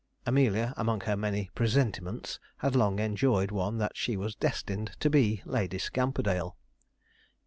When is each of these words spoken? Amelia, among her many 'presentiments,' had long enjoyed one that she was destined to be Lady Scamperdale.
Amelia, 0.25 0.73
among 0.77 1.01
her 1.01 1.15
many 1.15 1.51
'presentiments,' 1.53 2.39
had 2.57 2.75
long 2.75 2.97
enjoyed 2.97 3.51
one 3.51 3.77
that 3.77 3.95
she 3.95 4.17
was 4.17 4.33
destined 4.33 4.93
to 4.99 5.11
be 5.11 5.43
Lady 5.45 5.77
Scamperdale. 5.77 6.57